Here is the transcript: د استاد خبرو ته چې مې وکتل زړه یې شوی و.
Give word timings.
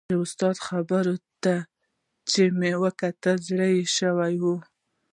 د 0.09 0.11
استاد 0.23 0.57
خبرو 0.67 1.15
ته 1.43 1.55
چې 2.31 2.41
مې 2.59 2.71
وکتل 2.83 3.37
زړه 3.49 3.67
یې 3.75 3.83
شوی 3.97 4.35
و. 4.43 4.45